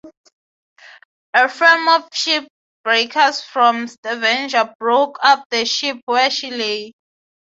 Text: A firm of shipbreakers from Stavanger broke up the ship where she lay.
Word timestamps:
A 1.35 1.47
firm 1.47 1.87
of 1.89 2.09
shipbreakers 2.09 3.43
from 3.45 3.87
Stavanger 3.87 4.73
broke 4.79 5.19
up 5.21 5.45
the 5.51 5.63
ship 5.63 5.99
where 6.05 6.31
she 6.31 6.49
lay. 6.49 6.93